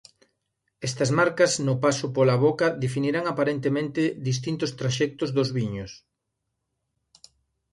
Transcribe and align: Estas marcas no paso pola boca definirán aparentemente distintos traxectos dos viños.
Estas 0.87 1.09
marcas 1.19 1.51
no 1.67 1.75
paso 1.83 2.07
pola 2.15 2.35
boca 2.45 2.67
definirán 2.83 3.25
aparentemente 3.27 4.01
distintos 4.29 4.71
traxectos 4.79 5.29
dos 5.37 5.49
viños. 5.57 5.91